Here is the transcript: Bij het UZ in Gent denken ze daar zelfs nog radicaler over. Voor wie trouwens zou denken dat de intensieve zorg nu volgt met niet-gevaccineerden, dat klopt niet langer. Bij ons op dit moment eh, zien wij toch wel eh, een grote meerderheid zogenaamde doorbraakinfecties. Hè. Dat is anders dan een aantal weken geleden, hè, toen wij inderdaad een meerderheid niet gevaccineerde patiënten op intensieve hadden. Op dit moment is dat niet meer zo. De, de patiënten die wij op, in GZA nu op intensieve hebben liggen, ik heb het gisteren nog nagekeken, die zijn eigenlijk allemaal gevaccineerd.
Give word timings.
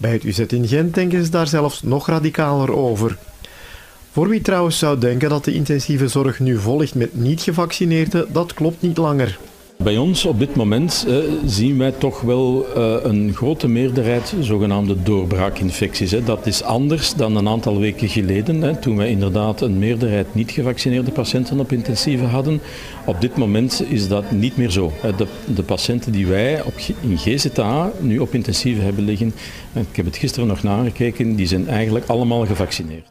Bij 0.00 0.12
het 0.12 0.24
UZ 0.24 0.38
in 0.38 0.68
Gent 0.68 0.94
denken 0.94 1.24
ze 1.24 1.30
daar 1.30 1.46
zelfs 1.46 1.82
nog 1.82 2.06
radicaler 2.06 2.76
over. 2.76 3.16
Voor 4.12 4.28
wie 4.28 4.40
trouwens 4.40 4.78
zou 4.78 4.98
denken 4.98 5.28
dat 5.28 5.44
de 5.44 5.54
intensieve 5.54 6.08
zorg 6.08 6.38
nu 6.40 6.58
volgt 6.58 6.94
met 6.94 7.14
niet-gevaccineerden, 7.14 8.32
dat 8.32 8.54
klopt 8.54 8.82
niet 8.82 8.96
langer. 8.96 9.38
Bij 9.82 9.96
ons 9.96 10.24
op 10.24 10.38
dit 10.38 10.56
moment 10.56 11.04
eh, 11.08 11.16
zien 11.46 11.78
wij 11.78 11.92
toch 11.92 12.20
wel 12.20 12.66
eh, 12.74 12.96
een 13.02 13.32
grote 13.34 13.68
meerderheid 13.68 14.34
zogenaamde 14.40 15.02
doorbraakinfecties. 15.02 16.10
Hè. 16.10 16.22
Dat 16.24 16.46
is 16.46 16.62
anders 16.62 17.14
dan 17.14 17.36
een 17.36 17.48
aantal 17.48 17.78
weken 17.78 18.08
geleden, 18.08 18.62
hè, 18.62 18.76
toen 18.76 18.96
wij 18.96 19.10
inderdaad 19.10 19.60
een 19.60 19.78
meerderheid 19.78 20.34
niet 20.34 20.50
gevaccineerde 20.50 21.10
patiënten 21.10 21.60
op 21.60 21.72
intensieve 21.72 22.24
hadden. 22.24 22.60
Op 23.06 23.20
dit 23.20 23.36
moment 23.36 23.84
is 23.88 24.08
dat 24.08 24.30
niet 24.30 24.56
meer 24.56 24.70
zo. 24.70 24.92
De, 25.16 25.26
de 25.54 25.62
patiënten 25.62 26.12
die 26.12 26.26
wij 26.26 26.62
op, 26.62 26.74
in 27.00 27.18
GZA 27.18 27.92
nu 28.00 28.18
op 28.18 28.34
intensieve 28.34 28.80
hebben 28.80 29.04
liggen, 29.04 29.34
ik 29.72 29.96
heb 29.96 30.04
het 30.04 30.16
gisteren 30.16 30.48
nog 30.48 30.62
nagekeken, 30.62 31.34
die 31.34 31.46
zijn 31.46 31.68
eigenlijk 31.68 32.06
allemaal 32.06 32.46
gevaccineerd. 32.46 33.06